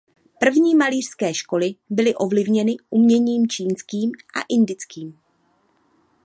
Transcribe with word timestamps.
První 0.39 0.75
malířské 0.75 1.33
školy 1.33 1.75
byly 1.89 2.15
ovlivněny 2.15 2.75
uměním 2.91 3.47
čínským 3.47 4.11
a 4.39 4.41
indickým. 4.49 5.19